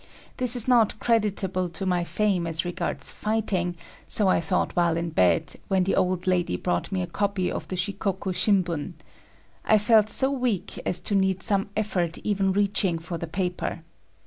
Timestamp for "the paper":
13.19-13.83